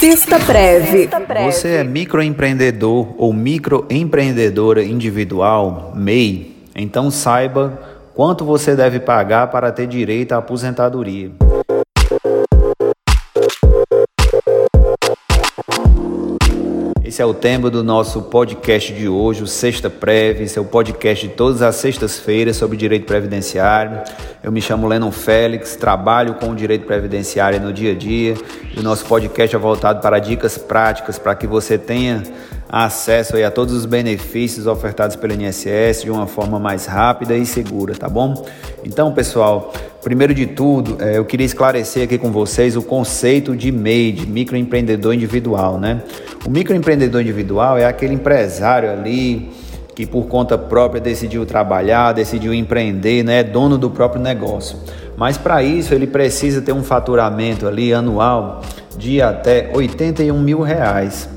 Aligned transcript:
Sexta 0.00 0.40
Preve. 0.40 1.10
Você 1.44 1.68
é 1.74 1.84
microempreendedor 1.84 3.14
ou 3.18 3.34
microempreendedora 3.34 4.82
individual, 4.82 5.92
MEI? 5.94 6.56
Então 6.74 7.10
saiba 7.10 7.78
quanto 8.14 8.42
você 8.42 8.74
deve 8.74 8.98
pagar 8.98 9.48
para 9.48 9.70
ter 9.70 9.86
direito 9.86 10.32
à 10.32 10.38
aposentadoria. 10.38 11.32
Esse 17.04 17.20
é 17.20 17.26
o 17.26 17.34
tema 17.34 17.68
do 17.68 17.84
nosso 17.84 18.22
podcast 18.22 18.94
de 18.94 19.06
hoje, 19.06 19.42
o 19.42 19.46
Sexta 19.46 19.90
Preve. 19.90 20.44
Esse 20.44 20.58
é 20.58 20.62
o 20.62 20.64
podcast 20.64 21.28
de 21.28 21.34
todas 21.34 21.60
as 21.60 21.76
sextas-feiras 21.76 22.56
sobre 22.56 22.78
direito 22.78 23.04
previdenciário. 23.04 24.00
Eu 24.42 24.50
me 24.50 24.62
chamo 24.62 24.86
Lennon 24.86 25.12
Félix, 25.12 25.76
trabalho 25.76 26.32
com 26.34 26.48
o 26.48 26.56
direito 26.56 26.86
previdenciário 26.86 27.60
no 27.60 27.74
dia 27.74 27.92
a 27.92 27.94
dia. 27.94 28.34
E 28.74 28.80
o 28.80 28.82
nosso 28.82 29.04
podcast 29.04 29.54
é 29.54 29.58
voltado 29.58 30.00
para 30.00 30.18
dicas 30.18 30.56
práticas 30.56 31.18
para 31.18 31.34
que 31.34 31.46
você 31.46 31.76
tenha 31.76 32.22
acesso 32.66 33.36
a 33.36 33.50
todos 33.50 33.74
os 33.74 33.84
benefícios 33.84 34.66
ofertados 34.66 35.14
pelo 35.14 35.34
INSS 35.34 36.04
de 36.04 36.10
uma 36.10 36.26
forma 36.26 36.58
mais 36.58 36.86
rápida 36.86 37.36
e 37.36 37.44
segura, 37.44 37.94
tá 37.94 38.08
bom? 38.08 38.46
Então, 38.82 39.12
pessoal, 39.12 39.74
primeiro 40.02 40.32
de 40.32 40.46
tudo, 40.46 40.96
é, 41.04 41.18
eu 41.18 41.24
queria 41.26 41.44
esclarecer 41.44 42.04
aqui 42.04 42.16
com 42.16 42.32
vocês 42.32 42.76
o 42.76 42.82
conceito 42.82 43.54
de 43.54 43.70
MEI, 43.70 44.12
de 44.12 44.26
microempreendedor 44.26 45.12
individual, 45.12 45.78
né? 45.78 46.00
O 46.46 46.50
microempreendedor 46.50 47.20
individual 47.20 47.76
é 47.76 47.84
aquele 47.84 48.14
empresário 48.14 48.90
ali 48.90 49.50
que 50.00 50.06
por 50.06 50.28
conta 50.28 50.56
própria 50.56 50.98
decidiu 50.98 51.44
trabalhar, 51.44 52.12
decidiu 52.12 52.54
empreender, 52.54 53.22
né? 53.22 53.40
É 53.40 53.44
dono 53.44 53.76
do 53.76 53.90
próprio 53.90 54.22
negócio. 54.22 54.78
Mas 55.14 55.36
para 55.36 55.62
isso 55.62 55.92
ele 55.92 56.06
precisa 56.06 56.62
ter 56.62 56.72
um 56.72 56.82
faturamento 56.82 57.68
ali 57.68 57.92
anual 57.92 58.62
de 58.96 59.20
até 59.20 59.70
81 59.74 60.40
mil 60.40 60.62
reais. 60.62 61.28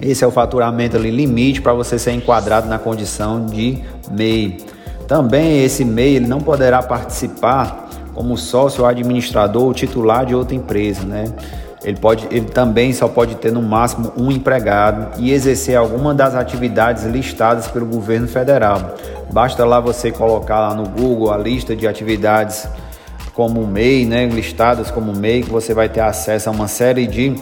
Esse 0.00 0.22
é 0.22 0.26
o 0.26 0.30
faturamento 0.30 0.96
ali 0.96 1.10
limite 1.10 1.60
para 1.60 1.72
você 1.72 1.98
ser 1.98 2.12
enquadrado 2.12 2.68
na 2.68 2.78
condição 2.78 3.44
de 3.44 3.80
MEI. 4.12 4.58
Também 5.08 5.64
esse 5.64 5.84
MEI 5.84 6.14
ele 6.14 6.28
não 6.28 6.40
poderá 6.40 6.80
participar 6.84 7.88
como 8.14 8.36
sócio 8.36 8.86
administrador 8.86 9.64
ou 9.64 9.74
titular 9.74 10.24
de 10.24 10.34
outra 10.36 10.54
empresa, 10.54 11.04
né? 11.04 11.24
Ele, 11.82 11.96
pode, 11.96 12.26
ele 12.30 12.46
também 12.46 12.92
só 12.92 13.08
pode 13.08 13.36
ter 13.36 13.50
no 13.50 13.62
máximo 13.62 14.12
um 14.16 14.30
empregado 14.30 15.18
e 15.18 15.32
exercer 15.32 15.76
alguma 15.76 16.12
das 16.12 16.34
atividades 16.34 17.04
listadas 17.04 17.68
pelo 17.68 17.86
governo 17.86 18.28
federal. 18.28 18.96
Basta 19.32 19.64
lá 19.64 19.80
você 19.80 20.10
colocar 20.12 20.60
lá 20.60 20.74
no 20.74 20.86
Google 20.88 21.32
a 21.32 21.38
lista 21.38 21.74
de 21.74 21.86
atividades 21.88 22.68
como 23.32 23.66
MEI, 23.66 24.04
né, 24.04 24.26
listadas 24.26 24.90
como 24.90 25.14
MEI, 25.14 25.42
que 25.42 25.50
você 25.50 25.72
vai 25.72 25.88
ter 25.88 26.00
acesso 26.00 26.50
a 26.50 26.52
uma 26.52 26.68
série 26.68 27.06
de 27.06 27.34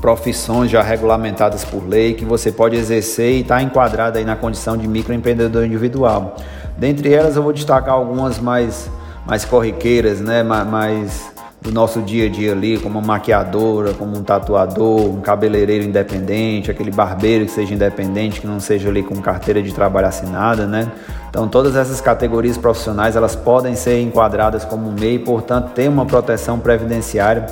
profissões 0.00 0.70
já 0.70 0.80
regulamentadas 0.80 1.64
por 1.64 1.84
lei 1.84 2.14
que 2.14 2.24
você 2.24 2.52
pode 2.52 2.76
exercer 2.76 3.32
e 3.32 3.40
está 3.40 3.60
enquadrada 3.60 4.20
aí 4.20 4.24
na 4.24 4.36
condição 4.36 4.76
de 4.76 4.86
microempreendedor 4.86 5.64
individual. 5.64 6.36
Dentre 6.76 7.12
elas 7.12 7.34
eu 7.34 7.42
vou 7.42 7.52
destacar 7.52 7.94
algumas 7.94 8.38
mais, 8.38 8.88
mais 9.26 9.44
corriqueiras, 9.44 10.20
né, 10.20 10.44
mais 10.44 11.32
do 11.60 11.72
nosso 11.72 12.00
dia 12.00 12.26
a 12.26 12.28
dia 12.28 12.52
ali, 12.52 12.78
como 12.78 12.98
uma 12.98 13.06
maquiadora, 13.06 13.92
como 13.92 14.16
um 14.16 14.22
tatuador, 14.22 15.00
um 15.06 15.20
cabeleireiro 15.20 15.84
independente, 15.84 16.70
aquele 16.70 16.90
barbeiro 16.90 17.46
que 17.46 17.50
seja 17.50 17.74
independente, 17.74 18.40
que 18.40 18.46
não 18.46 18.60
seja 18.60 18.88
ali 18.88 19.02
com 19.02 19.16
carteira 19.16 19.60
de 19.60 19.72
trabalho 19.72 20.06
assinada, 20.06 20.66
né? 20.66 20.90
Então 21.28 21.48
todas 21.48 21.74
essas 21.74 22.00
categorias 22.00 22.56
profissionais 22.56 23.16
elas 23.16 23.34
podem 23.34 23.74
ser 23.74 24.00
enquadradas 24.00 24.64
como 24.64 24.90
MEI, 24.92 25.18
portanto 25.18 25.72
ter 25.72 25.88
uma 25.88 26.06
proteção 26.06 26.58
previdenciária 26.60 27.46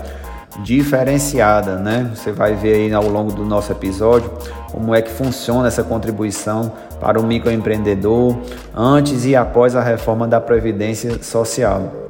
diferenciada, 0.62 1.76
né? 1.76 2.10
Você 2.14 2.32
vai 2.32 2.54
ver 2.54 2.74
aí 2.74 2.94
ao 2.94 3.08
longo 3.08 3.32
do 3.32 3.44
nosso 3.44 3.72
episódio 3.72 4.30
como 4.70 4.94
é 4.94 5.02
que 5.02 5.10
funciona 5.10 5.68
essa 5.68 5.82
contribuição 5.82 6.72
para 7.00 7.20
o 7.20 7.24
microempreendedor 7.24 8.36
antes 8.74 9.24
e 9.24 9.34
após 9.34 9.74
a 9.74 9.82
reforma 9.82 10.26
da 10.26 10.40
previdência 10.40 11.22
social. 11.22 12.05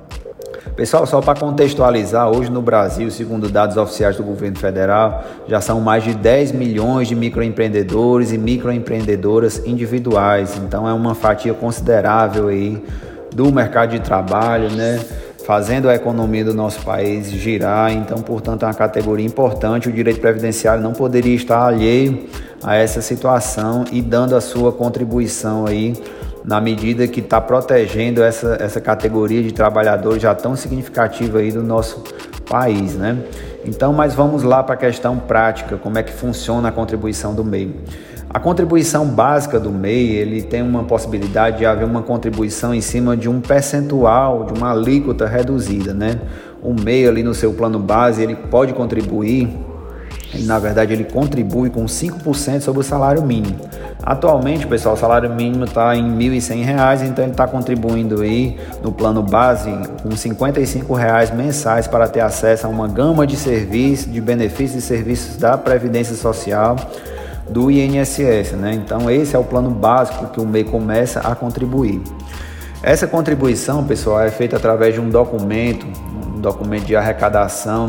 Pessoal, 0.77 1.07
só 1.07 1.23
para 1.23 1.41
contextualizar, 1.41 2.31
hoje 2.31 2.51
no 2.51 2.61
Brasil, 2.61 3.11
segundo 3.11 3.49
dados 3.49 3.79
oficiais 3.79 4.15
do 4.19 4.23
governo 4.23 4.59
federal, 4.59 5.25
já 5.49 5.59
são 5.59 5.81
mais 5.81 6.05
de 6.05 6.13
10 6.13 6.53
milhões 6.53 7.09
de 7.09 7.15
microempreendedores 7.15 8.31
e 8.31 8.37
microempreendedoras 8.37 9.63
individuais. 9.65 10.55
Então 10.59 10.87
é 10.87 10.93
uma 10.93 11.15
fatia 11.15 11.55
considerável 11.55 12.49
aí 12.49 12.85
do 13.35 13.51
mercado 13.51 13.93
de 13.93 14.01
trabalho, 14.01 14.71
né? 14.71 15.03
Fazendo 15.47 15.89
a 15.89 15.95
economia 15.95 16.45
do 16.45 16.53
nosso 16.53 16.83
país 16.83 17.31
girar, 17.31 17.91
então, 17.91 18.19
portanto, 18.19 18.65
é 18.65 18.67
uma 18.67 18.75
categoria 18.75 19.25
importante. 19.25 19.89
O 19.89 19.93
direito 19.93 20.21
previdenciário 20.21 20.83
não 20.83 20.93
poderia 20.93 21.35
estar 21.35 21.65
alheio 21.65 22.27
a 22.63 22.75
essa 22.75 23.01
situação 23.01 23.87
e 23.91 24.03
dando 24.03 24.37
a 24.37 24.43
sua 24.43 24.73
contribuição 24.73 25.65
aí 25.67 25.95
na 26.47 26.61
medida 26.61 27.09
que 27.09 27.19
está 27.19 27.41
protegendo 27.41 28.23
essa, 28.23 28.57
essa 28.61 28.81
categoria 28.81 29.43
de 29.43 29.53
trabalhadores 29.53 30.23
já 30.23 30.33
tão 30.33 30.55
significativa 30.55 31.41
aí 31.41 31.51
do 31.51 31.63
nosso 31.63 32.05
país, 32.49 32.95
né? 32.95 33.19
Então, 33.65 33.93
mas 33.93 34.15
vamos 34.15 34.45
lá 34.45 34.63
para 34.63 34.75
a 34.75 34.79
questão 34.79 35.19
prática, 35.19 35.77
como 35.77 35.99
é 35.99 36.05
que 36.05 36.13
funciona 36.13 36.69
a 36.69 36.73
contribuição 36.73 37.35
do 37.35 37.45
MEI. 37.45 37.75
A 38.31 38.39
contribuição 38.39 39.07
básica 39.07 39.59
do 39.59 39.73
MEI, 39.73 40.11
ele 40.11 40.41
tem 40.41 40.63
uma 40.63 40.85
possibilidade 40.85 41.59
de 41.59 41.67
haver 41.67 41.85
uma 41.85 42.03
contribuição 42.03 42.73
em 42.73 42.81
cima 42.81 43.17
de 43.17 43.29
um 43.29 43.41
percentual, 43.41 44.45
de 44.45 44.57
uma 44.57 44.71
alíquota 44.71 45.27
reduzida, 45.27 45.93
né? 45.93 46.21
O 46.63 46.73
MEI 46.73 47.09
ali 47.09 47.23
no 47.25 47.35
seu 47.35 47.53
plano 47.55 47.81
base, 47.81 48.23
ele 48.23 48.37
pode 48.37 48.73
contribuir 48.73 49.49
na 50.41 50.59
verdade, 50.59 50.93
ele 50.93 51.05
contribui 51.05 51.71
com 51.71 51.85
5% 51.85 52.61
sobre 52.61 52.81
o 52.81 52.83
salário 52.83 53.23
mínimo. 53.23 53.57
Atualmente, 54.03 54.67
pessoal, 54.67 54.95
o 54.95 54.99
salário 54.99 55.31
mínimo 55.31 55.65
está 55.65 55.97
em 55.97 56.17
R$ 56.17 56.39
1.100, 56.39 57.07
então 57.07 57.25
ele 57.25 57.33
está 57.33 57.47
contribuindo 57.47 58.23
aí 58.23 58.57
no 58.83 58.93
plano 58.93 59.23
base 59.23 59.71
com 60.03 60.15
55 60.15 60.95
reais 60.95 61.31
mensais 61.31 61.87
para 61.87 62.07
ter 62.07 62.21
acesso 62.21 62.67
a 62.67 62.71
uma 62.71 62.87
gama 62.87 63.27
de 63.27 63.37
serviços, 63.37 64.13
de 64.13 64.21
benefícios 64.21 64.85
e 64.85 64.87
serviços 64.87 65.37
da 65.37 65.57
Previdência 65.57 66.15
Social 66.15 66.77
do 67.49 67.71
INSS, 67.71 68.53
né? 68.53 68.75
Então 68.75 69.11
esse 69.11 69.37
é 69.37 69.39
o 69.39 69.45
plano 69.45 69.71
básico 69.71 70.27
que 70.27 70.41
o 70.41 70.47
MEI 70.47 70.65
começa 70.65 71.21
a 71.21 71.35
contribuir. 71.35 72.03
Essa 72.83 73.07
contribuição, 73.07 73.85
pessoal, 73.85 74.21
é 74.21 74.31
feita 74.31 74.57
através 74.57 74.95
de 74.95 75.01
um 75.01 75.09
documento, 75.09 75.87
um 76.37 76.41
documento 76.41 76.85
de 76.85 76.95
arrecadação 76.95 77.89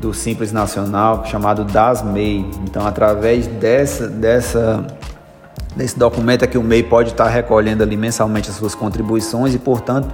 do 0.00 0.12
Simples 0.12 0.52
Nacional 0.52 1.24
chamado 1.26 1.64
DAS-MEI. 1.64 2.44
Então, 2.64 2.86
através 2.86 3.46
dessa, 3.46 4.08
dessa, 4.08 4.86
desse 5.76 5.98
documento 5.98 6.44
é 6.44 6.46
que 6.46 6.58
o 6.58 6.62
MEI 6.62 6.82
pode 6.82 7.10
estar 7.10 7.28
recolhendo 7.28 7.82
ali 7.82 7.96
mensalmente 7.96 8.50
as 8.50 8.56
suas 8.56 8.74
contribuições 8.74 9.54
e, 9.54 9.58
portanto, 9.58 10.08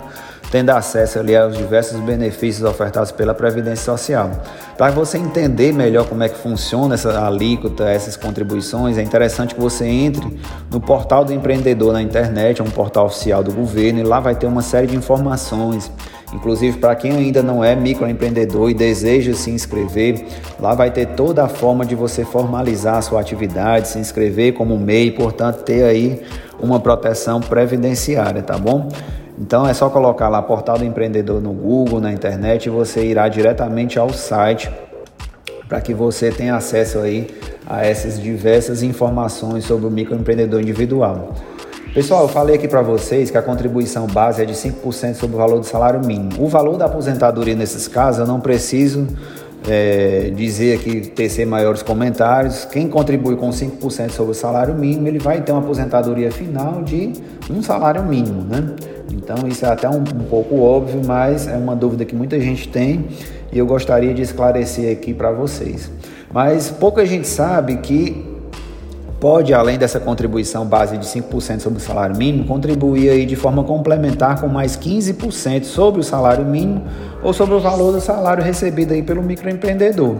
tendo 0.50 0.70
acesso 0.70 1.18
ali 1.18 1.36
aos 1.36 1.56
diversos 1.56 2.00
benefícios 2.00 2.68
ofertados 2.68 3.12
pela 3.12 3.32
Previdência 3.32 3.84
Social. 3.84 4.30
Para 4.76 4.90
você 4.90 5.16
entender 5.16 5.72
melhor 5.72 6.08
como 6.08 6.24
é 6.24 6.28
que 6.28 6.36
funciona 6.36 6.94
essa 6.94 7.24
alíquota, 7.24 7.84
essas 7.88 8.16
contribuições, 8.16 8.98
é 8.98 9.02
interessante 9.02 9.54
que 9.54 9.60
você 9.60 9.86
entre 9.86 10.40
no 10.70 10.80
portal 10.80 11.24
do 11.24 11.32
empreendedor 11.32 11.92
na 11.92 12.02
internet, 12.02 12.60
é 12.60 12.64
um 12.64 12.70
portal 12.70 13.06
oficial 13.06 13.44
do 13.44 13.52
governo, 13.52 14.00
e 14.00 14.02
lá 14.02 14.18
vai 14.18 14.34
ter 14.34 14.46
uma 14.46 14.62
série 14.62 14.88
de 14.88 14.96
informações 14.96 15.90
Inclusive, 16.32 16.78
para 16.78 16.94
quem 16.94 17.12
ainda 17.12 17.42
não 17.42 17.62
é 17.64 17.74
microempreendedor 17.74 18.70
e 18.70 18.74
deseja 18.74 19.34
se 19.34 19.50
inscrever, 19.50 20.24
lá 20.60 20.74
vai 20.74 20.90
ter 20.90 21.06
toda 21.08 21.44
a 21.44 21.48
forma 21.48 21.84
de 21.84 21.94
você 21.94 22.24
formalizar 22.24 22.96
a 22.96 23.02
sua 23.02 23.20
atividade, 23.20 23.88
se 23.88 23.98
inscrever 23.98 24.54
como 24.54 24.78
MEI, 24.78 25.10
portanto, 25.10 25.62
ter 25.62 25.84
aí 25.84 26.22
uma 26.60 26.78
proteção 26.78 27.40
previdenciária, 27.40 28.42
tá 28.42 28.56
bom? 28.56 28.88
Então 29.38 29.66
é 29.66 29.72
só 29.72 29.88
colocar 29.88 30.28
lá 30.28 30.40
Portal 30.42 30.78
do 30.78 30.84
Empreendedor 30.84 31.40
no 31.40 31.52
Google, 31.52 32.00
na 32.00 32.12
internet, 32.12 32.66
e 32.66 32.70
você 32.70 33.04
irá 33.04 33.26
diretamente 33.26 33.98
ao 33.98 34.10
site 34.10 34.70
para 35.68 35.80
que 35.80 35.94
você 35.94 36.30
tenha 36.30 36.56
acesso 36.56 36.98
aí 36.98 37.28
a 37.66 37.84
essas 37.86 38.20
diversas 38.20 38.82
informações 38.82 39.64
sobre 39.64 39.86
o 39.86 39.90
microempreendedor 39.90 40.60
individual. 40.60 41.32
Pessoal, 41.92 42.22
eu 42.22 42.28
falei 42.28 42.54
aqui 42.54 42.68
para 42.68 42.82
vocês 42.82 43.32
que 43.32 43.36
a 43.36 43.42
contribuição 43.42 44.06
base 44.06 44.40
é 44.40 44.44
de 44.44 44.52
5% 44.52 45.14
sobre 45.14 45.34
o 45.34 45.38
valor 45.38 45.58
do 45.58 45.66
salário 45.66 45.98
mínimo. 45.98 46.30
O 46.38 46.46
valor 46.46 46.76
da 46.76 46.84
aposentadoria 46.84 47.56
nesses 47.56 47.88
casos 47.88 48.20
eu 48.20 48.26
não 48.28 48.38
preciso 48.38 49.08
é, 49.68 50.30
dizer 50.32 50.78
aqui, 50.78 51.00
tecer 51.00 51.44
maiores 51.44 51.82
comentários. 51.82 52.64
Quem 52.64 52.86
contribui 52.86 53.34
com 53.34 53.50
5% 53.50 54.10
sobre 54.10 54.30
o 54.30 54.34
salário 54.34 54.72
mínimo, 54.72 55.08
ele 55.08 55.18
vai 55.18 55.42
ter 55.42 55.50
uma 55.50 55.60
aposentadoria 55.60 56.30
final 56.30 56.80
de 56.80 57.12
um 57.50 57.60
salário 57.60 58.04
mínimo, 58.04 58.42
né? 58.42 58.72
Então 59.10 59.48
isso 59.48 59.66
é 59.66 59.70
até 59.70 59.88
um, 59.88 59.98
um 59.98 60.26
pouco 60.30 60.60
óbvio, 60.60 61.00
mas 61.04 61.48
é 61.48 61.56
uma 61.56 61.74
dúvida 61.74 62.04
que 62.04 62.14
muita 62.14 62.38
gente 62.38 62.68
tem 62.68 63.06
e 63.52 63.58
eu 63.58 63.66
gostaria 63.66 64.14
de 64.14 64.22
esclarecer 64.22 64.92
aqui 64.92 65.12
para 65.12 65.32
vocês. 65.32 65.90
Mas 66.32 66.70
pouca 66.70 67.04
gente 67.04 67.26
sabe 67.26 67.78
que 67.78 68.29
pode, 69.20 69.52
além 69.52 69.78
dessa 69.78 70.00
contribuição 70.00 70.64
base 70.64 70.96
de 70.96 71.06
5% 71.06 71.60
sobre 71.60 71.78
o 71.78 71.82
salário 71.82 72.16
mínimo, 72.16 72.46
contribuir 72.46 73.10
aí 73.10 73.26
de 73.26 73.36
forma 73.36 73.62
complementar 73.62 74.40
com 74.40 74.48
mais 74.48 74.76
15% 74.76 75.64
sobre 75.64 76.00
o 76.00 76.04
salário 76.04 76.44
mínimo 76.44 76.82
ou 77.22 77.34
sobre 77.34 77.54
o 77.54 77.60
valor 77.60 77.92
do 77.92 78.00
salário 78.00 78.42
recebido 78.42 78.94
aí 78.94 79.02
pelo 79.02 79.22
microempreendedor. 79.22 80.16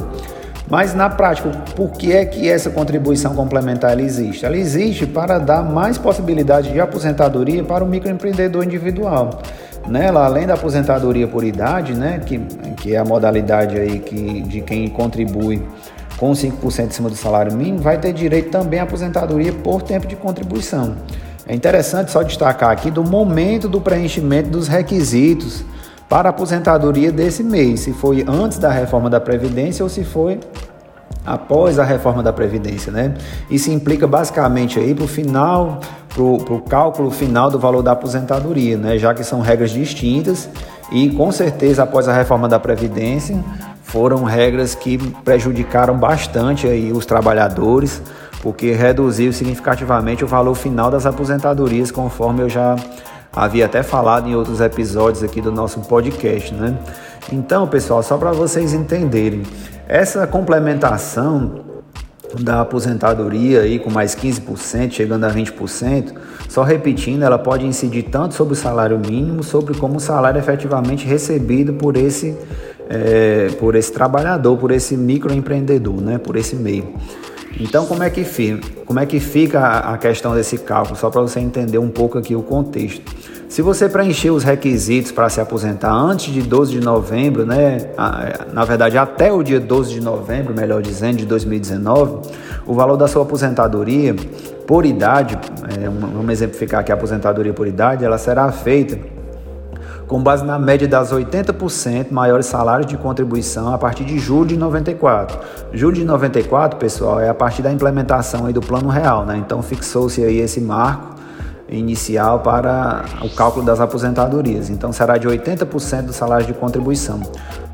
Mas 0.68 0.94
na 0.94 1.10
prática, 1.10 1.50
por 1.74 1.90
que 1.90 2.12
é 2.12 2.24
que 2.24 2.48
essa 2.48 2.70
contribuição 2.70 3.34
complementar 3.34 3.98
existe? 3.98 4.46
Ela 4.46 4.56
existe 4.56 5.04
para 5.04 5.38
dar 5.38 5.64
mais 5.64 5.98
possibilidade 5.98 6.70
de 6.70 6.78
aposentadoria 6.78 7.64
para 7.64 7.82
o 7.82 7.88
microempreendedor 7.88 8.62
individual. 8.62 9.40
Nela, 9.88 10.26
além 10.26 10.46
da 10.46 10.54
aposentadoria 10.54 11.26
por 11.26 11.42
idade, 11.42 11.94
né, 11.94 12.20
que, 12.24 12.38
que 12.76 12.94
é 12.94 12.98
a 12.98 13.04
modalidade 13.04 13.76
aí 13.78 13.98
que, 13.98 14.42
de 14.42 14.60
quem 14.60 14.88
contribui 14.88 15.60
com 16.20 16.32
5% 16.32 16.86
em 16.86 16.90
cima 16.90 17.08
do 17.08 17.16
salário 17.16 17.56
mínimo, 17.56 17.78
vai 17.78 17.98
ter 17.98 18.12
direito 18.12 18.50
também 18.50 18.78
à 18.78 18.82
aposentadoria 18.82 19.54
por 19.54 19.80
tempo 19.80 20.06
de 20.06 20.14
contribuição. 20.14 20.96
É 21.46 21.54
interessante 21.54 22.10
só 22.10 22.22
destacar 22.22 22.70
aqui 22.70 22.90
do 22.90 23.02
momento 23.02 23.66
do 23.66 23.80
preenchimento 23.80 24.50
dos 24.50 24.68
requisitos 24.68 25.64
para 26.10 26.28
a 26.28 26.30
aposentadoria 26.30 27.10
desse 27.10 27.42
mês, 27.42 27.80
se 27.80 27.94
foi 27.94 28.22
antes 28.28 28.58
da 28.58 28.70
reforma 28.70 29.08
da 29.08 29.18
Previdência 29.18 29.82
ou 29.82 29.88
se 29.88 30.04
foi 30.04 30.38
após 31.24 31.78
a 31.78 31.84
reforma 31.84 32.22
da 32.22 32.32
Previdência, 32.32 32.92
né? 32.92 33.14
Isso 33.50 33.70
implica 33.70 34.06
basicamente 34.06 34.78
aí 34.78 34.94
para 34.94 35.04
o 35.04 35.08
final, 35.08 35.80
para 36.08 36.22
o 36.22 36.60
cálculo 36.60 37.10
final 37.10 37.50
do 37.50 37.58
valor 37.58 37.82
da 37.82 37.92
aposentadoria, 37.92 38.76
né? 38.76 38.98
Já 38.98 39.14
que 39.14 39.24
são 39.24 39.40
regras 39.40 39.70
distintas 39.70 40.50
e 40.92 41.08
com 41.10 41.32
certeza 41.32 41.84
após 41.84 42.08
a 42.08 42.12
reforma 42.12 42.46
da 42.46 42.58
Previdência 42.58 43.42
foram 43.90 44.22
regras 44.22 44.74
que 44.74 44.96
prejudicaram 45.24 45.98
bastante 45.98 46.66
aí 46.66 46.92
os 46.92 47.04
trabalhadores, 47.04 48.00
porque 48.40 48.70
reduziu 48.70 49.32
significativamente 49.32 50.24
o 50.24 50.28
valor 50.28 50.54
final 50.54 50.90
das 50.90 51.06
aposentadorias, 51.06 51.90
conforme 51.90 52.42
eu 52.42 52.48
já 52.48 52.76
havia 53.32 53.66
até 53.66 53.82
falado 53.82 54.28
em 54.28 54.34
outros 54.34 54.60
episódios 54.60 55.24
aqui 55.24 55.40
do 55.40 55.50
nosso 55.50 55.80
podcast, 55.80 56.54
né? 56.54 56.78
Então, 57.32 57.66
pessoal, 57.66 58.00
só 58.02 58.16
para 58.16 58.30
vocês 58.30 58.72
entenderem, 58.72 59.42
essa 59.88 60.24
complementação 60.24 61.64
da 62.38 62.60
aposentadoria 62.60 63.62
aí 63.62 63.80
com 63.80 63.90
mais 63.90 64.14
15%, 64.14 64.92
chegando 64.92 65.24
a 65.24 65.30
20%, 65.30 66.14
só 66.48 66.62
repetindo, 66.62 67.24
ela 67.24 67.38
pode 67.38 67.66
incidir 67.66 68.04
tanto 68.04 68.34
sobre 68.34 68.54
o 68.54 68.56
salário 68.56 68.98
mínimo, 68.98 69.42
sobre 69.42 69.74
como 69.74 69.96
o 69.96 70.00
salário 70.00 70.38
efetivamente 70.38 71.06
recebido 71.06 71.72
por 71.72 71.96
esse, 71.96 72.36
é, 72.90 73.46
por 73.60 73.76
esse 73.76 73.92
trabalhador, 73.92 74.56
por 74.56 74.72
esse 74.72 74.96
microempreendedor, 74.96 76.00
né, 76.00 76.18
por 76.18 76.34
esse 76.34 76.56
meio. 76.56 76.92
Então, 77.58 77.86
como 77.86 78.02
é 78.02 78.10
que 78.10 78.24
fica, 78.24 78.60
como 78.84 78.98
é 78.98 79.06
que 79.06 79.20
fica 79.20 79.60
a 79.60 79.96
questão 79.96 80.34
desse 80.34 80.58
cálculo? 80.58 80.96
Só 80.96 81.08
para 81.08 81.20
você 81.20 81.38
entender 81.40 81.78
um 81.78 81.88
pouco 81.88 82.18
aqui 82.18 82.34
o 82.34 82.42
contexto. 82.42 83.02
Se 83.48 83.62
você 83.62 83.88
preencher 83.88 84.30
os 84.30 84.44
requisitos 84.44 85.10
para 85.10 85.28
se 85.28 85.40
aposentar 85.40 85.92
antes 85.92 86.32
de 86.32 86.40
12 86.40 86.72
de 86.72 86.80
novembro, 86.80 87.44
né, 87.44 87.78
na 88.52 88.64
verdade 88.64 88.96
até 88.96 89.32
o 89.32 89.42
dia 89.42 89.58
12 89.58 89.94
de 89.94 90.00
novembro, 90.00 90.54
melhor 90.54 90.80
dizendo, 90.80 91.16
de 91.16 91.26
2019, 91.26 92.28
o 92.66 92.74
valor 92.74 92.96
da 92.96 93.08
sua 93.08 93.22
aposentadoria 93.22 94.14
por 94.66 94.86
idade, 94.86 95.36
é, 95.76 95.88
vamos 95.88 96.30
exemplificar 96.30 96.80
aqui 96.80 96.92
a 96.92 96.94
aposentadoria 96.94 97.52
por 97.52 97.66
idade, 97.66 98.04
ela 98.04 98.18
será 98.18 98.50
feita 98.52 99.19
com 100.10 100.20
base 100.20 100.44
na 100.44 100.58
média 100.58 100.88
das 100.88 101.12
80% 101.12 102.10
maiores 102.10 102.46
salários 102.46 102.88
de 102.88 102.96
contribuição 102.96 103.72
a 103.72 103.78
partir 103.78 104.04
de 104.04 104.18
julho 104.18 104.48
de 104.48 104.56
94. 104.56 105.38
Julho 105.72 105.94
de 105.94 106.04
94, 106.04 106.80
pessoal, 106.80 107.20
é 107.20 107.28
a 107.28 107.34
partir 107.34 107.62
da 107.62 107.70
implementação 107.70 108.46
aí 108.46 108.52
do 108.52 108.60
Plano 108.60 108.88
Real, 108.88 109.24
né? 109.24 109.36
Então 109.36 109.62
fixou-se 109.62 110.24
aí 110.24 110.40
esse 110.40 110.60
marco 110.60 111.14
inicial 111.68 112.40
para 112.40 113.04
o 113.22 113.30
cálculo 113.30 113.64
das 113.64 113.78
aposentadorias. 113.78 114.68
Então 114.68 114.92
será 114.92 115.16
de 115.16 115.28
80% 115.28 116.06
do 116.06 116.12
salário 116.12 116.44
de 116.44 116.54
contribuição. 116.54 117.20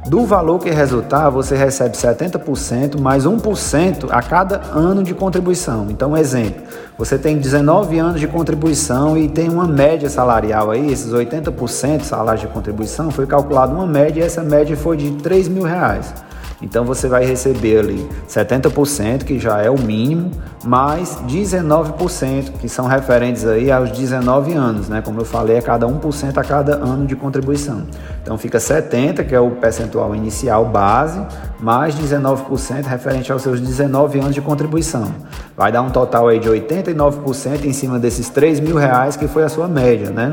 Do 0.06 0.24
valor 0.24 0.60
que 0.60 0.70
resultar, 0.70 1.28
você 1.30 1.56
recebe 1.56 1.96
70% 1.96 3.00
mais 3.00 3.26
1% 3.26 4.06
a 4.08 4.22
cada 4.22 4.62
ano 4.72 5.02
de 5.02 5.12
contribuição. 5.12 5.88
Então, 5.90 6.16
exemplo, 6.16 6.62
você 6.96 7.18
tem 7.18 7.36
19 7.38 7.98
anos 7.98 8.20
de 8.20 8.28
contribuição 8.28 9.18
e 9.18 9.28
tem 9.28 9.48
uma 9.48 9.66
média 9.66 10.08
salarial 10.08 10.70
aí, 10.70 10.92
esses 10.92 11.12
80% 11.12 12.02
salário 12.02 12.40
de 12.40 12.46
contribuição, 12.46 13.10
foi 13.10 13.26
calculado 13.26 13.74
uma 13.74 13.86
média 13.86 14.20
e 14.20 14.24
essa 14.24 14.44
média 14.44 14.76
foi 14.76 14.96
de 14.96 15.10
3 15.16 15.48
mil 15.48 15.64
reais. 15.64 16.14
Então 16.60 16.84
você 16.84 17.06
vai 17.06 17.24
receber 17.24 17.78
ali 17.78 18.08
70%, 18.28 19.24
que 19.24 19.38
já 19.38 19.60
é 19.60 19.70
o 19.70 19.78
mínimo, 19.78 20.30
mais 20.64 21.18
19%, 21.28 22.52
que 22.58 22.68
são 22.68 22.86
referentes 22.86 23.46
aí 23.46 23.70
aos 23.70 23.90
19 23.90 24.54
anos, 24.54 24.88
né? 24.88 25.02
Como 25.02 25.20
eu 25.20 25.24
falei, 25.24 25.56
é 25.56 25.60
cada 25.60 25.86
1% 25.86 26.38
a 26.38 26.44
cada 26.44 26.76
ano 26.76 27.06
de 27.06 27.14
contribuição. 27.14 27.86
Então 28.22 28.38
fica 28.38 28.58
70, 28.58 29.22
que 29.24 29.34
é 29.34 29.40
o 29.40 29.50
percentual 29.52 30.14
inicial 30.14 30.64
base, 30.64 31.20
mais 31.60 31.94
19% 31.94 32.84
referente 32.86 33.30
aos 33.30 33.42
seus 33.42 33.60
19 33.60 34.18
anos 34.18 34.34
de 34.34 34.40
contribuição. 34.40 35.14
Vai 35.56 35.70
dar 35.70 35.82
um 35.82 35.90
total 35.90 36.28
aí 36.28 36.38
de 36.38 36.48
89% 36.48 37.64
em 37.64 37.72
cima 37.72 37.98
desses 37.98 38.28
3 38.30 38.60
mil 38.60 38.76
reais 38.76 39.16
que 39.16 39.28
foi 39.28 39.42
a 39.42 39.48
sua 39.48 39.68
média, 39.68 40.10
né? 40.10 40.32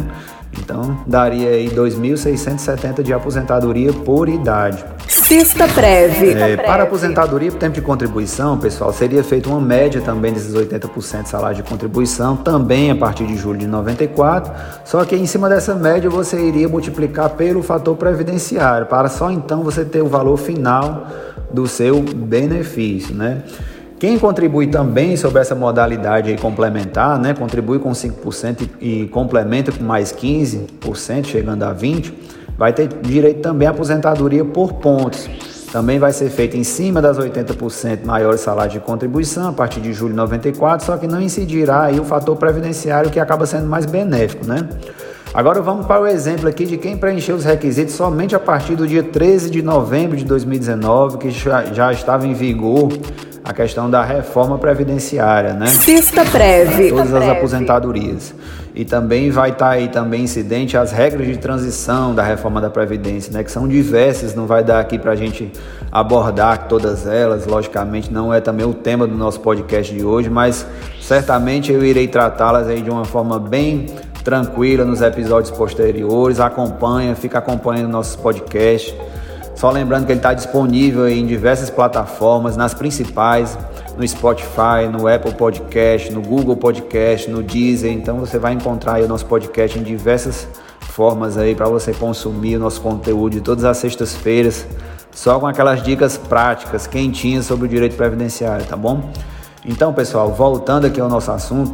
Então 0.59 0.97
daria 1.05 1.49
aí 1.49 1.69
2.670 1.69 3.01
de 3.01 3.13
aposentadoria 3.13 3.91
por 3.91 4.29
idade. 4.29 4.83
Sexta 5.07 5.67
Preve. 5.67 6.31
É, 6.31 6.57
para 6.57 6.83
aposentadoria 6.83 7.51
por 7.51 7.57
tempo 7.57 7.73
de 7.73 7.81
contribuição, 7.81 8.57
pessoal, 8.57 8.91
seria 8.91 9.23
feita 9.23 9.49
uma 9.49 9.59
média 9.59 10.01
também 10.01 10.33
desses 10.33 10.53
80% 10.53 11.23
de 11.23 11.29
salário 11.29 11.57
de 11.57 11.63
contribuição, 11.63 12.35
também 12.35 12.91
a 12.91 12.95
partir 12.95 13.25
de 13.25 13.35
julho 13.35 13.57
de 13.57 13.67
94, 13.67 14.51
só 14.85 15.03
que 15.05 15.15
em 15.15 15.25
cima 15.25 15.49
dessa 15.49 15.75
média 15.75 16.09
você 16.09 16.39
iria 16.39 16.67
multiplicar 16.67 17.29
pelo 17.31 17.63
fator 17.63 17.95
previdenciário, 17.95 18.87
para 18.87 19.09
só 19.09 19.31
então 19.31 19.63
você 19.63 19.85
ter 19.85 20.01
o 20.01 20.07
valor 20.07 20.37
final 20.37 21.07
do 21.51 21.67
seu 21.67 22.01
benefício, 22.01 23.15
né? 23.15 23.43
Quem 24.03 24.19
contribui 24.19 24.67
também 24.67 25.15
sobre 25.15 25.39
essa 25.39 25.55
modalidade 25.55 26.35
complementar, 26.35 27.17
né, 27.17 27.33
contribui 27.33 27.79
com 27.79 27.91
5% 27.91 28.69
e, 28.81 29.07
complementa 29.07 29.71
com 29.71 29.81
mais 29.81 30.11
15%, 30.11 31.25
chegando 31.25 31.63
a 31.63 31.73
20%, 31.73 32.11
vai 32.57 32.73
ter 32.73 32.89
direito 33.01 33.39
também 33.39 33.65
à 33.65 33.71
aposentadoria 33.71 34.43
por 34.43 34.73
pontos. 34.73 35.29
Também 35.71 35.99
vai 35.99 36.11
ser 36.11 36.29
feito 36.29 36.57
em 36.57 36.65
cima 36.65 37.01
das 37.01 37.17
80% 37.17 38.03
maiores 38.03 38.41
salários 38.41 38.73
de 38.73 38.81
contribuição 38.81 39.47
a 39.47 39.53
partir 39.53 39.79
de 39.79 39.93
julho 39.93 40.11
de 40.11 40.17
94, 40.17 40.85
só 40.85 40.97
que 40.97 41.07
não 41.07 41.21
incidirá 41.21 41.83
aí 41.83 41.97
o 41.97 42.03
fator 42.03 42.35
previdenciário 42.35 43.09
que 43.09 43.21
acaba 43.21 43.45
sendo 43.45 43.67
mais 43.67 43.85
benéfico, 43.85 44.45
né? 44.45 44.67
Agora 45.33 45.61
vamos 45.61 45.85
para 45.85 46.01
o 46.01 46.07
exemplo 46.07 46.49
aqui 46.49 46.65
de 46.65 46.77
quem 46.77 46.97
preencheu 46.97 47.37
os 47.37 47.45
requisitos 47.45 47.95
somente 47.95 48.35
a 48.35 48.39
partir 48.39 48.75
do 48.75 48.85
dia 48.85 49.01
13 49.01 49.49
de 49.49 49.61
novembro 49.61 50.17
de 50.17 50.25
2019, 50.25 51.19
que 51.19 51.31
já, 51.31 51.63
já 51.67 51.93
estava 51.93 52.27
em 52.27 52.33
vigor 52.33 52.89
a 53.43 53.53
questão 53.53 53.89
da 53.89 54.03
reforma 54.03 54.57
previdenciária, 54.57 55.53
né? 55.53 55.67
Sexta 55.67 56.23
Preve. 56.23 56.89
Todas 56.89 57.13
as 57.13 57.27
aposentadorias. 57.27 58.33
E 58.73 58.85
também 58.85 59.29
vai 59.29 59.49
estar 59.49 59.65
tá 59.65 59.71
aí 59.71 59.89
também 59.89 60.23
incidente 60.23 60.77
as 60.77 60.91
regras 60.91 61.27
de 61.27 61.37
transição 61.37 62.15
da 62.15 62.23
reforma 62.23 62.61
da 62.61 62.69
Previdência, 62.69 63.33
né? 63.33 63.43
Que 63.43 63.51
são 63.51 63.67
diversas, 63.67 64.33
não 64.33 64.47
vai 64.47 64.63
dar 64.63 64.79
aqui 64.79 64.97
para 64.97 65.11
a 65.11 65.15
gente 65.15 65.51
abordar 65.91 66.67
todas 66.67 67.05
elas, 67.05 67.45
logicamente 67.45 68.11
não 68.11 68.33
é 68.33 68.39
também 68.39 68.65
o 68.65 68.73
tema 68.73 69.05
do 69.05 69.15
nosso 69.15 69.41
podcast 69.41 69.93
de 69.93 70.03
hoje, 70.03 70.29
mas 70.29 70.65
certamente 70.99 71.71
eu 71.71 71.85
irei 71.85 72.07
tratá-las 72.07 72.67
aí 72.67 72.81
de 72.81 72.89
uma 72.89 73.05
forma 73.05 73.37
bem 73.37 73.87
tranquila 74.23 74.85
nos 74.85 75.01
episódios 75.01 75.55
posteriores. 75.55 76.39
Acompanha, 76.39 77.13
fica 77.13 77.39
acompanhando 77.39 77.89
nossos 77.89 78.15
podcasts 78.15 78.95
só 79.63 79.71
lembrando 79.71 80.05
que 80.05 80.11
ele 80.11 80.19
está 80.19 80.33
disponível 80.33 81.07
em 81.07 81.25
diversas 81.25 81.69
plataformas, 81.69 82.57
nas 82.57 82.73
principais, 82.73 83.57
no 83.97 84.05
Spotify, 84.05 84.89
no 84.91 85.07
Apple 85.07 85.33
Podcast, 85.35 86.11
no 86.11 86.21
Google 86.21 86.57
Podcast, 86.57 87.31
no 87.31 87.41
Deezer. 87.41 87.93
Então 87.93 88.17
você 88.17 88.37
vai 88.37 88.51
encontrar 88.51 88.99
o 88.99 89.07
nosso 89.07 89.25
podcast 89.25 89.79
em 89.79 89.81
diversas 89.81 90.49
formas 90.81 91.37
aí 91.37 91.55
para 91.55 91.69
você 91.69 91.93
consumir 91.93 92.57
o 92.57 92.59
nosso 92.59 92.81
conteúdo 92.81 93.35
de 93.35 93.39
todas 93.39 93.63
as 93.63 93.77
sextas-feiras, 93.77 94.67
só 95.11 95.39
com 95.39 95.47
aquelas 95.47 95.81
dicas 95.81 96.17
práticas, 96.17 96.85
quentinhas 96.85 97.45
sobre 97.45 97.65
o 97.65 97.69
direito 97.69 97.95
previdenciário, 97.95 98.65
tá 98.65 98.75
bom? 98.75 99.13
Então, 99.65 99.93
pessoal, 99.93 100.29
voltando 100.33 100.87
aqui 100.87 100.99
ao 100.99 101.07
nosso 101.07 101.31
assunto, 101.31 101.73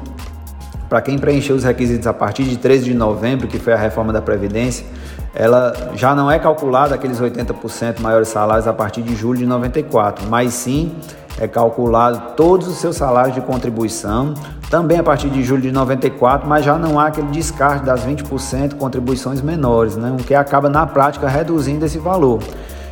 para 0.87 1.01
quem 1.01 1.17
preencheu 1.17 1.55
os 1.55 1.63
requisitos 1.63 2.05
a 2.05 2.13
partir 2.13 2.43
de 2.43 2.55
13 2.55 2.85
de 2.85 2.93
novembro, 2.93 3.47
que 3.47 3.57
foi 3.57 3.73
a 3.73 3.77
reforma 3.77 4.13
da 4.13 4.21
Previdência, 4.21 4.85
ela 5.33 5.73
já 5.93 6.15
não 6.15 6.29
é 6.29 6.39
calculada 6.39 6.95
aqueles 6.95 7.19
80% 7.19 7.99
maiores 7.99 8.29
salários 8.29 8.67
a 8.67 8.73
partir 8.73 9.01
de 9.01 9.15
julho 9.15 9.39
de 9.39 9.45
94, 9.45 10.27
mas 10.27 10.53
sim 10.53 10.95
é 11.39 11.47
calculado 11.47 12.33
todos 12.35 12.67
os 12.67 12.77
seus 12.77 12.97
salários 12.97 13.33
de 13.33 13.41
contribuição, 13.41 14.33
também 14.69 14.99
a 14.99 15.03
partir 15.03 15.29
de 15.29 15.41
julho 15.41 15.61
de 15.61 15.71
94, 15.71 16.47
mas 16.47 16.65
já 16.65 16.77
não 16.77 16.99
há 16.99 17.07
aquele 17.07 17.27
descarte 17.27 17.85
das 17.85 18.05
20% 18.05 18.75
contribuições 18.75 19.41
menores, 19.41 19.95
né? 19.95 20.13
o 20.19 20.23
que 20.23 20.35
acaba 20.35 20.69
na 20.69 20.85
prática 20.85 21.27
reduzindo 21.27 21.85
esse 21.85 21.97
valor. 21.97 22.39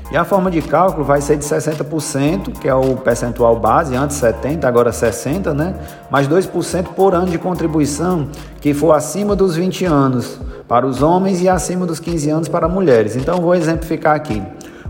E 0.09 0.15
a 0.15 0.23
forma 0.23 0.49
de 0.49 0.61
cálculo 0.61 1.03
vai 1.03 1.19
ser 1.19 1.35
de 1.35 1.43
60%, 1.43 2.59
que 2.59 2.67
é 2.67 2.73
o 2.73 2.95
percentual 2.95 3.59
base, 3.59 3.93
antes 3.93 4.15
70, 4.17 4.65
agora 4.65 4.91
60, 4.93 5.53
né? 5.53 5.75
Mais 6.09 6.27
2% 6.29 6.85
por 6.95 7.13
ano 7.13 7.27
de 7.27 7.37
contribuição 7.37 8.29
que 8.61 8.73
for 8.73 8.93
acima 8.93 9.35
dos 9.35 9.57
20 9.57 9.83
anos 9.83 10.39
para 10.65 10.87
os 10.87 11.01
homens 11.01 11.41
e 11.41 11.49
acima 11.49 11.85
dos 11.85 11.99
15 11.99 12.29
anos 12.29 12.47
para 12.47 12.69
mulheres. 12.69 13.17
Então 13.17 13.41
vou 13.41 13.53
exemplificar 13.53 14.15
aqui. 14.15 14.41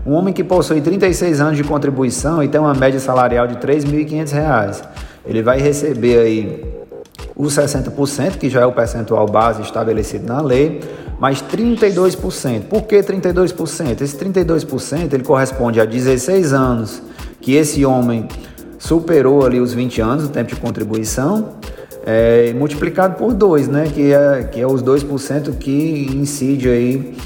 Um 0.06 0.12
homem 0.12 0.32
que 0.32 0.44
possui 0.44 0.80
36 0.80 1.40
anos 1.40 1.56
de 1.56 1.64
contribuição 1.64 2.40
e 2.40 2.48
tem 2.48 2.60
uma 2.60 2.72
média 2.72 3.00
salarial 3.00 3.48
de 3.48 3.54
R$ 3.54 3.60
3.500, 3.60 4.82
ele 5.26 5.42
vai 5.42 5.60
receber 5.60 6.18
aí 6.18 6.78
os 7.36 7.54
60%, 7.54 8.38
que 8.38 8.48
já 8.48 8.60
é 8.60 8.66
o 8.66 8.72
percentual 8.72 9.26
base 9.26 9.62
estabelecido 9.62 10.26
na 10.26 10.40
lei, 10.40 10.80
mais 11.18 11.42
32%. 11.42 12.62
Por 12.64 12.82
que 12.82 13.02
32%? 13.02 14.00
Esse 14.00 14.16
32% 14.16 15.12
ele 15.12 15.24
corresponde 15.24 15.80
a 15.80 15.84
16 15.84 16.52
anos 16.52 17.02
que 17.40 17.54
esse 17.54 17.84
homem 17.84 18.28
superou 18.78 19.44
ali 19.44 19.60
os 19.60 19.74
20 19.74 20.00
anos, 20.00 20.24
o 20.24 20.28
tempo 20.28 20.54
de 20.54 20.60
contribuição, 20.60 21.56
é, 22.06 22.52
multiplicado 22.54 23.16
por 23.16 23.34
2, 23.34 23.68
né, 23.68 23.90
que 23.92 24.12
é, 24.12 24.44
que 24.44 24.60
é 24.60 24.66
os 24.66 24.82
2% 24.82 25.58
que 25.58 26.10
incide 26.14 26.68
aí 26.68 27.16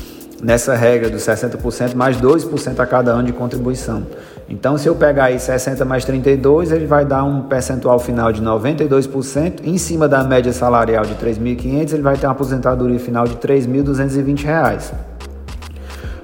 nessa 0.43 0.75
regra 0.75 1.09
dos 1.09 1.23
60% 1.23 1.95
mais 1.95 2.17
2% 2.17 2.81
a 2.81 2.87
cada 2.87 3.13
ano 3.13 3.25
de 3.25 3.33
contribuição. 3.33 4.07
Então, 4.53 4.77
se 4.77 4.87
eu 4.87 4.95
pegar 4.95 5.25
aí 5.25 5.41
60 5.41 5.83
mais 5.87 6.05
32, 6.05 6.73
ele 6.73 6.85
vai 6.85 7.07
dar 7.07 7.25
um 7.25 7.41
percentual 7.41 7.99
final 7.99 8.31
de 8.31 8.43
92%. 8.43 9.61
Em 9.65 9.79
cima 9.79 10.07
da 10.07 10.23
média 10.23 10.53
salarial 10.53 11.07
de 11.07 11.15
3.500, 11.15 11.95
ele 11.95 12.03
vai 12.03 12.19
ter 12.19 12.27
uma 12.27 12.33
aposentadoria 12.33 13.01
final 13.01 13.25
de 13.25 13.33
R$ 13.33 13.39
3.220. 13.41 14.93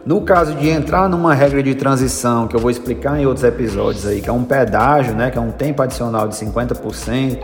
No 0.04 0.20
caso 0.20 0.54
de 0.56 0.68
entrar 0.68 1.08
numa 1.08 1.32
regra 1.32 1.62
de 1.62 1.74
transição, 1.74 2.46
que 2.46 2.54
eu 2.54 2.60
vou 2.60 2.70
explicar 2.70 3.18
em 3.18 3.24
outros 3.24 3.44
episódios 3.44 4.06
aí, 4.06 4.20
que 4.20 4.28
é 4.28 4.32
um 4.32 4.44
pedágio, 4.44 5.14
né, 5.14 5.30
que 5.30 5.38
é 5.38 5.40
um 5.40 5.50
tempo 5.50 5.80
adicional 5.82 6.28
de 6.28 6.34
50% 6.34 7.38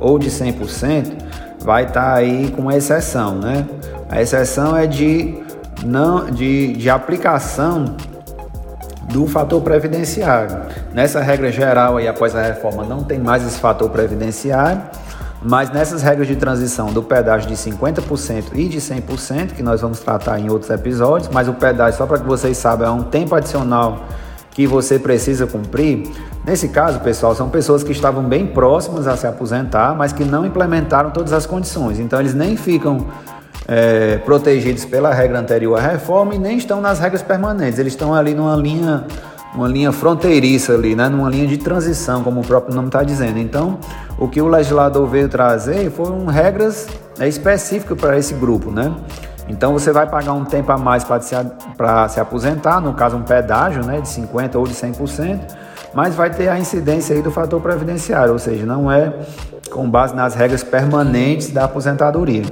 ou 0.00 0.18
de 0.18 0.28
100%, 0.28 1.14
vai 1.60 1.84
estar 1.84 2.02
tá 2.02 2.14
aí 2.14 2.52
com 2.54 2.70
exceção, 2.70 3.36
né? 3.36 3.66
A 4.10 4.20
exceção 4.20 4.76
é 4.76 4.86
de 4.86 5.34
não 5.84 6.26
de, 6.26 6.74
de 6.74 6.90
aplicação 6.90 7.96
do 9.08 9.26
fator 9.26 9.60
previdenciário. 9.62 10.56
Nessa 10.92 11.20
regra 11.20 11.50
geral 11.50 11.96
aí 11.96 12.08
após 12.08 12.34
a 12.34 12.42
reforma 12.42 12.84
não 12.84 13.02
tem 13.02 13.18
mais 13.18 13.46
esse 13.46 13.58
fator 13.58 13.88
previdenciário, 13.90 14.82
mas 15.42 15.70
nessas 15.70 16.02
regras 16.02 16.26
de 16.26 16.36
transição 16.36 16.92
do 16.92 17.02
pedágio 17.02 17.48
de 17.48 17.54
50% 17.54 18.44
e 18.54 18.68
de 18.68 18.78
100%, 18.78 19.52
que 19.52 19.62
nós 19.62 19.80
vamos 19.80 20.00
tratar 20.00 20.38
em 20.40 20.50
outros 20.50 20.70
episódios, 20.70 21.30
mas 21.32 21.48
o 21.48 21.54
pedágio, 21.54 21.98
só 21.98 22.06
para 22.06 22.18
que 22.18 22.26
vocês 22.26 22.56
saibam, 22.56 22.86
é 22.88 22.90
um 22.90 23.02
tempo 23.04 23.34
adicional 23.34 24.04
que 24.50 24.66
você 24.66 24.98
precisa 24.98 25.46
cumprir. 25.46 26.10
Nesse 26.44 26.68
caso, 26.68 27.00
pessoal, 27.00 27.34
são 27.34 27.50
pessoas 27.50 27.84
que 27.84 27.92
estavam 27.92 28.24
bem 28.24 28.46
próximas 28.46 29.06
a 29.06 29.14
se 29.16 29.26
aposentar, 29.26 29.94
mas 29.94 30.12
que 30.12 30.24
não 30.24 30.46
implementaram 30.46 31.10
todas 31.10 31.34
as 31.34 31.44
condições. 31.44 32.00
Então, 32.00 32.18
eles 32.18 32.34
nem 32.34 32.56
ficam 32.56 33.06
é, 33.68 34.18
protegidos 34.18 34.84
pela 34.84 35.12
regra 35.12 35.38
anterior 35.38 35.78
à 35.78 35.80
reforma 35.80 36.34
e 36.34 36.38
nem 36.38 36.56
estão 36.56 36.80
nas 36.80 36.98
regras 36.98 37.22
permanentes. 37.22 37.78
Eles 37.78 37.92
estão 37.92 38.14
ali 38.14 38.34
numa 38.34 38.56
linha, 38.56 39.04
uma 39.54 39.68
linha 39.68 39.90
fronteiriça 39.92 40.74
ali, 40.74 40.94
né? 40.94 41.08
numa 41.08 41.28
linha 41.28 41.46
de 41.46 41.56
transição, 41.56 42.22
como 42.22 42.40
o 42.40 42.46
próprio 42.46 42.74
nome 42.74 42.88
está 42.88 43.02
dizendo. 43.02 43.38
Então, 43.38 43.78
o 44.18 44.28
que 44.28 44.40
o 44.40 44.46
legislador 44.46 45.06
veio 45.06 45.28
trazer 45.28 45.90
foram 45.90 46.26
regras 46.26 46.86
é, 47.18 47.26
específicas 47.26 47.98
para 47.98 48.16
esse 48.16 48.34
grupo, 48.34 48.70
né? 48.70 48.94
Então 49.48 49.72
você 49.72 49.92
vai 49.92 50.08
pagar 50.08 50.32
um 50.32 50.44
tempo 50.44 50.72
a 50.72 50.76
mais 50.76 51.04
para 51.04 51.20
se, 51.20 51.34
se 52.08 52.20
aposentar, 52.20 52.80
no 52.80 52.94
caso 52.94 53.16
um 53.16 53.22
pedágio 53.22 53.84
né, 53.84 54.00
de 54.00 54.08
50% 54.08 54.56
ou 54.56 54.66
de 54.66 54.74
100%, 54.74 55.40
mas 55.94 56.16
vai 56.16 56.30
ter 56.30 56.48
a 56.48 56.58
incidência 56.58 57.14
aí 57.14 57.22
do 57.22 57.30
fator 57.30 57.60
previdenciário, 57.60 58.32
ou 58.32 58.40
seja, 58.40 58.66
não 58.66 58.90
é 58.90 59.14
com 59.70 59.88
base 59.88 60.16
nas 60.16 60.34
regras 60.34 60.64
permanentes 60.64 61.50
da 61.50 61.64
aposentadoria. 61.64 62.42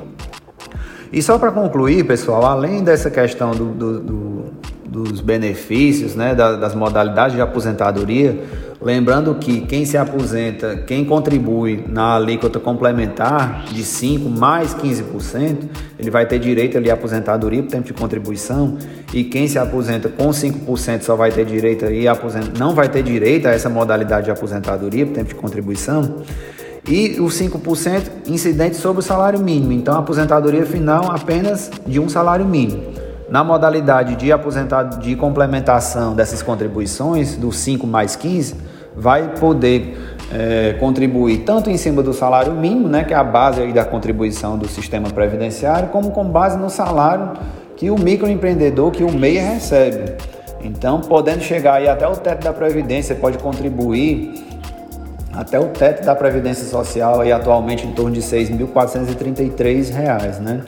E 1.14 1.22
só 1.22 1.38
para 1.38 1.52
concluir, 1.52 2.04
pessoal, 2.04 2.44
além 2.44 2.82
dessa 2.82 3.08
questão 3.08 3.52
do, 3.52 3.66
do, 3.66 4.00
do, 4.00 4.44
dos 4.84 5.20
benefícios, 5.20 6.16
né, 6.16 6.34
das 6.34 6.74
modalidades 6.74 7.36
de 7.36 7.40
aposentadoria, 7.40 8.36
lembrando 8.82 9.32
que 9.36 9.60
quem 9.60 9.84
se 9.84 9.96
aposenta, 9.96 10.76
quem 10.76 11.04
contribui 11.04 11.84
na 11.88 12.16
alíquota 12.16 12.58
complementar 12.58 13.64
de 13.66 13.84
5 13.84 14.28
mais 14.28 14.74
15%, 14.74 15.68
ele 16.00 16.10
vai 16.10 16.26
ter 16.26 16.40
direito 16.40 16.78
ali 16.78 16.90
à 16.90 16.94
aposentadoria 16.94 17.62
por 17.62 17.70
tempo 17.70 17.86
de 17.86 17.92
contribuição, 17.92 18.76
e 19.12 19.22
quem 19.22 19.46
se 19.46 19.56
aposenta 19.56 20.08
com 20.08 20.30
5% 20.30 21.02
só 21.02 21.14
vai 21.14 21.30
ter 21.30 21.46
direito 21.46 21.84
aí 21.84 22.06
não 22.58 22.74
vai 22.74 22.88
ter 22.88 23.04
direito 23.04 23.46
a 23.46 23.52
essa 23.52 23.70
modalidade 23.70 24.24
de 24.24 24.32
aposentadoria 24.32 25.06
por 25.06 25.14
tempo 25.14 25.28
de 25.28 25.36
contribuição 25.36 26.24
e 26.88 27.20
os 27.20 27.40
5% 27.40 28.28
incidente 28.28 28.76
sobre 28.76 29.00
o 29.00 29.02
salário 29.02 29.38
mínimo. 29.40 29.72
Então, 29.72 29.94
a 29.94 29.98
aposentadoria 29.98 30.66
final 30.66 31.10
apenas 31.10 31.70
de 31.86 31.98
um 31.98 32.08
salário 32.08 32.44
mínimo. 32.44 32.82
Na 33.28 33.42
modalidade 33.42 34.16
de 34.16 34.30
aposentado 34.30 34.98
de 34.98 35.16
complementação 35.16 36.14
dessas 36.14 36.42
contribuições, 36.42 37.36
do 37.36 37.50
5 37.50 37.86
mais 37.86 38.14
15, 38.14 38.54
vai 38.96 39.34
poder 39.40 39.96
é, 40.32 40.74
contribuir 40.78 41.38
tanto 41.38 41.70
em 41.70 41.76
cima 41.76 42.02
do 42.02 42.12
salário 42.12 42.52
mínimo, 42.52 42.88
né, 42.88 43.02
que 43.02 43.12
é 43.12 43.16
a 43.16 43.24
base 43.24 43.66
da 43.72 43.84
contribuição 43.84 44.56
do 44.56 44.68
sistema 44.68 45.08
previdenciário, 45.10 45.88
como 45.88 46.10
com 46.10 46.24
base 46.24 46.58
no 46.58 46.70
salário 46.70 47.32
que 47.76 47.90
o 47.90 47.98
microempreendedor, 47.98 48.90
que 48.90 49.02
o 49.02 49.12
MEI 49.12 49.38
recebe. 49.38 50.12
Então, 50.62 51.00
podendo 51.00 51.42
chegar 51.42 51.74
aí 51.74 51.88
até 51.88 52.06
o 52.08 52.16
teto 52.16 52.44
da 52.44 52.52
Previdência, 52.52 53.14
pode 53.14 53.36
contribuir 53.38 54.43
até 55.36 55.58
o 55.58 55.68
teto 55.68 56.04
da 56.04 56.14
Previdência 56.14 56.66
Social 56.66 57.20
aí 57.20 57.32
atualmente 57.32 57.86
em 57.86 57.92
torno 57.92 58.12
de 58.12 58.20
R$ 58.20 58.26
6.433, 58.26 60.40
né? 60.40 60.60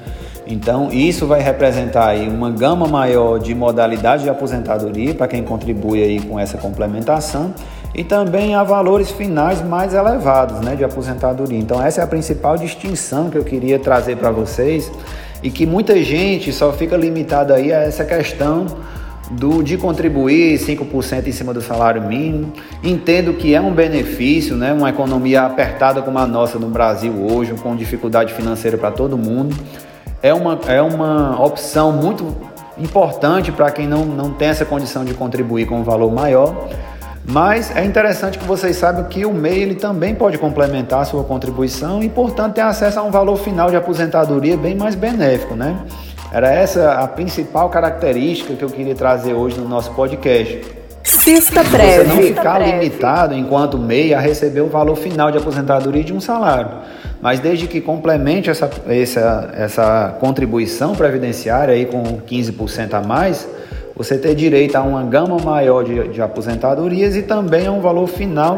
Então, 0.46 0.90
isso 0.92 1.26
vai 1.26 1.40
representar 1.40 2.06
aí 2.06 2.28
uma 2.28 2.50
gama 2.50 2.86
maior 2.86 3.38
de 3.38 3.54
modalidades 3.54 4.22
de 4.22 4.30
aposentadoria 4.30 5.14
para 5.14 5.26
quem 5.26 5.42
contribui 5.42 6.02
aí 6.02 6.20
com 6.20 6.38
essa 6.38 6.56
complementação 6.56 7.52
e 7.92 8.04
também 8.04 8.54
a 8.54 8.62
valores 8.62 9.10
finais 9.10 9.60
mais 9.60 9.92
elevados, 9.92 10.60
né, 10.60 10.76
de 10.76 10.84
aposentadoria. 10.84 11.58
Então, 11.58 11.82
essa 11.82 12.00
é 12.00 12.04
a 12.04 12.06
principal 12.06 12.56
distinção 12.56 13.28
que 13.28 13.36
eu 13.36 13.42
queria 13.42 13.78
trazer 13.78 14.16
para 14.16 14.30
vocês 14.30 14.90
e 15.42 15.50
que 15.50 15.66
muita 15.66 16.02
gente 16.04 16.52
só 16.52 16.72
fica 16.72 16.96
limitada 16.96 17.54
aí 17.54 17.72
a 17.72 17.80
essa 17.80 18.04
questão 18.04 18.66
do, 19.30 19.62
de 19.62 19.76
contribuir 19.76 20.58
5% 20.58 21.26
em 21.26 21.32
cima 21.32 21.52
do 21.52 21.60
salário 21.60 22.02
mínimo. 22.02 22.52
Entendo 22.82 23.34
que 23.34 23.54
é 23.54 23.60
um 23.60 23.72
benefício, 23.72 24.56
né? 24.56 24.72
uma 24.72 24.90
economia 24.90 25.42
apertada 25.42 26.02
como 26.02 26.18
a 26.18 26.26
nossa 26.26 26.58
no 26.58 26.68
Brasil 26.68 27.12
hoje, 27.30 27.54
com 27.54 27.74
dificuldade 27.74 28.32
financeira 28.32 28.76
para 28.76 28.90
todo 28.90 29.16
mundo. 29.16 29.56
É 30.22 30.32
uma, 30.32 30.58
é 30.66 30.80
uma 30.80 31.42
opção 31.44 31.92
muito 31.92 32.34
importante 32.78 33.50
para 33.50 33.70
quem 33.70 33.86
não, 33.86 34.04
não 34.04 34.32
tem 34.32 34.48
essa 34.48 34.64
condição 34.64 35.04
de 35.04 35.14
contribuir 35.14 35.66
com 35.66 35.80
um 35.80 35.84
valor 35.84 36.12
maior. 36.12 36.68
Mas 37.28 37.74
é 37.74 37.84
interessante 37.84 38.38
que 38.38 38.44
vocês 38.44 38.76
saibam 38.76 39.04
que 39.04 39.26
o 39.26 39.32
MEI 39.32 39.62
ele 39.62 39.74
também 39.74 40.14
pode 40.14 40.38
complementar 40.38 41.00
a 41.00 41.04
sua 41.04 41.24
contribuição 41.24 42.00
e, 42.00 42.08
portanto, 42.08 42.54
ter 42.54 42.60
acesso 42.60 43.00
a 43.00 43.02
um 43.02 43.10
valor 43.10 43.36
final 43.36 43.68
de 43.68 43.74
aposentadoria 43.74 44.56
bem 44.56 44.76
mais 44.76 44.94
benéfico, 44.94 45.56
né? 45.56 45.76
Era 46.32 46.52
essa 46.52 46.92
a 46.94 47.08
principal 47.08 47.68
característica 47.70 48.54
que 48.54 48.62
eu 48.62 48.70
queria 48.70 48.94
trazer 48.94 49.32
hoje 49.32 49.58
no 49.58 49.68
nosso 49.68 49.92
podcast. 49.92 50.60
Sexta 51.02 51.62
breve. 51.62 52.04
Você 52.04 52.14
não 52.14 52.22
ficar 52.22 52.58
limitado 52.58 53.34
enquanto 53.34 53.78
MEI 53.78 54.12
a 54.12 54.20
receber 54.20 54.60
o 54.60 54.66
valor 54.66 54.96
final 54.96 55.30
de 55.30 55.38
aposentadoria 55.38 56.02
de 56.02 56.12
um 56.12 56.20
salário. 56.20 56.70
Mas 57.20 57.38
desde 57.40 57.66
que 57.66 57.80
complemente 57.80 58.50
essa, 58.50 58.68
essa, 58.88 59.50
essa 59.56 60.16
contribuição 60.20 60.94
previdenciária 60.94 61.74
aí 61.74 61.86
com 61.86 62.02
15% 62.20 62.94
a 62.94 63.00
mais, 63.00 63.48
você 63.94 64.18
ter 64.18 64.34
direito 64.34 64.76
a 64.76 64.82
uma 64.82 65.02
gama 65.04 65.38
maior 65.38 65.84
de, 65.84 66.08
de 66.08 66.20
aposentadorias 66.20 67.16
e 67.16 67.22
também 67.22 67.66
a 67.66 67.72
um 67.72 67.80
valor 67.80 68.08
final 68.08 68.56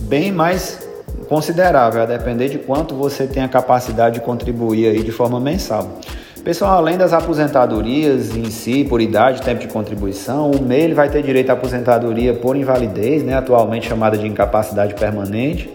bem 0.00 0.32
mais 0.32 0.86
considerável, 1.28 2.02
a 2.02 2.06
depender 2.06 2.48
de 2.48 2.58
quanto 2.58 2.94
você 2.94 3.26
tem 3.26 3.42
a 3.42 3.48
capacidade 3.48 4.16
de 4.16 4.20
contribuir 4.20 4.88
aí 4.88 5.02
de 5.02 5.12
forma 5.12 5.38
mensal. 5.38 5.98
Pessoal, 6.46 6.76
além 6.76 6.96
das 6.96 7.12
aposentadorias 7.12 8.36
em 8.36 8.48
si, 8.50 8.84
por 8.84 9.00
idade, 9.00 9.42
tempo 9.42 9.58
de 9.58 9.66
contribuição, 9.66 10.52
o 10.52 10.62
MEI 10.62 10.94
vai 10.94 11.08
ter 11.08 11.20
direito 11.20 11.50
à 11.50 11.54
aposentadoria 11.54 12.34
por 12.34 12.54
invalidez, 12.54 13.24
né, 13.24 13.34
atualmente 13.34 13.88
chamada 13.88 14.16
de 14.16 14.28
incapacidade 14.28 14.94
permanente, 14.94 15.68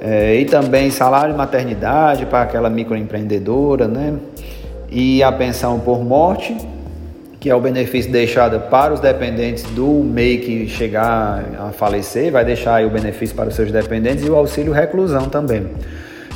é, 0.00 0.34
e 0.34 0.44
também 0.44 0.90
salário 0.90 1.30
de 1.30 1.38
maternidade 1.38 2.26
para 2.26 2.42
aquela 2.42 2.68
microempreendedora, 2.68 3.86
né, 3.86 4.14
e 4.90 5.22
a 5.22 5.30
pensão 5.30 5.78
por 5.78 6.02
morte, 6.02 6.56
que 7.38 7.48
é 7.48 7.54
o 7.54 7.60
benefício 7.60 8.10
deixado 8.10 8.58
para 8.58 8.92
os 8.92 8.98
dependentes 8.98 9.62
do 9.70 9.86
MEI 9.86 10.38
que 10.38 10.68
chegar 10.68 11.44
a 11.60 11.70
falecer, 11.70 12.32
vai 12.32 12.44
deixar 12.44 12.84
o 12.84 12.90
benefício 12.90 13.36
para 13.36 13.50
os 13.50 13.54
seus 13.54 13.70
dependentes 13.70 14.26
e 14.26 14.28
o 14.28 14.34
auxílio 14.34 14.72
reclusão 14.72 15.28
também. 15.28 15.68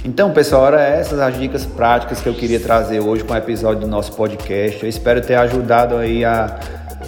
Então, 0.06 0.30
pessoal, 0.30 0.68
eram 0.68 0.78
essas 0.78 1.18
as 1.18 1.36
dicas 1.36 1.66
práticas 1.66 2.20
que 2.20 2.28
eu 2.28 2.34
queria 2.34 2.60
trazer 2.60 3.00
hoje 3.00 3.25
com 3.25 3.34
o 3.34 3.36
episódio 3.36 3.80
do 3.80 3.88
nosso 3.88 4.12
podcast. 4.12 4.80
Eu 4.80 4.88
espero 4.88 5.20
ter 5.20 5.34
ajudado 5.34 5.96
aí 5.96 6.25
a, 6.25 6.60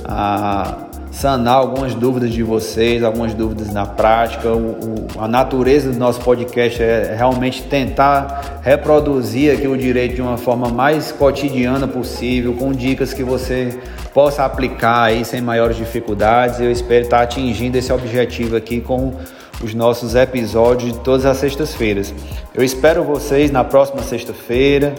a 0.05 0.79
sanar 1.13 1.55
algumas 1.55 1.95
dúvidas 1.95 2.33
de 2.33 2.43
vocês, 2.43 3.05
algumas 3.05 3.35
dúvidas 3.35 3.73
na 3.73 3.87
prática. 3.87 4.49
O, 4.49 4.73
o, 4.73 5.07
a 5.17 5.29
natureza 5.29 5.93
do 5.93 5.97
nosso 5.97 6.21
podcast 6.23 6.83
é 6.83 7.15
realmente 7.17 7.63
tentar 7.63 8.61
reproduzir 8.65 9.55
aqui 9.55 9.69
o 9.69 9.77
direito 9.77 10.17
de 10.17 10.23
uma 10.23 10.37
forma 10.37 10.67
mais 10.69 11.13
cotidiana 11.13 11.87
possível, 11.87 12.55
com 12.55 12.73
dicas 12.73 13.15
que 13.15 13.23
você 13.23 13.79
possa 14.13 14.45
aplicar 14.45 15.05
aí 15.05 15.25
sem 15.25 15.41
maiores 15.41 15.77
dificuldades. 15.77 16.59
Eu 16.59 16.73
espero 16.73 17.05
estar 17.05 17.23
atingindo 17.23 17.79
esse 17.79 17.93
objetivo 17.93 18.57
aqui 18.57 18.81
com 18.81 19.15
os 19.63 19.75
nossos 19.75 20.15
episódios 20.15 20.93
de 20.93 20.99
todas 21.01 21.27
as 21.27 21.37
sextas-feiras. 21.37 22.15
Eu 22.55 22.63
espero 22.63 23.03
vocês 23.03 23.51
na 23.51 23.65
próxima 23.65 24.03
sexta-feira. 24.03 24.95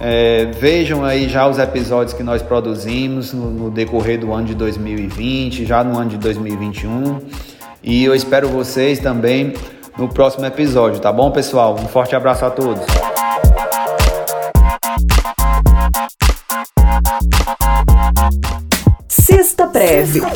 É, 0.00 0.46
vejam 0.46 1.04
aí 1.04 1.28
já 1.28 1.46
os 1.46 1.58
episódios 1.58 2.12
que 2.12 2.22
nós 2.22 2.42
produzimos 2.42 3.32
no, 3.32 3.50
no, 3.50 3.70
decorrer 3.70 4.18
do 4.18 4.32
ano 4.32 4.46
de 4.46 4.54
2020, 4.54 5.64
já 5.64 5.84
no 5.84 5.98
ano 5.98 6.10
de 6.10 6.18
2021. 6.18 7.20
E 7.82 8.04
eu 8.04 8.14
espero 8.14 8.48
vocês 8.48 8.98
também 8.98 9.54
no 9.96 10.08
próximo 10.08 10.44
episódio, 10.44 11.00
tá 11.00 11.12
bom, 11.12 11.30
pessoal? 11.30 11.76
Um 11.78 11.86
forte 11.86 12.16
abraço 12.16 12.44
a 12.44 12.50
todos. 12.50 13.13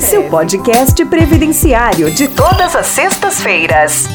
Seu 0.00 0.24
podcast 0.24 1.04
previdenciário 1.04 2.10
de 2.10 2.26
todas 2.28 2.74
as 2.74 2.86
sextas-feiras. 2.86 4.08